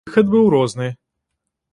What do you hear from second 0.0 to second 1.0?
І выхад быў розны.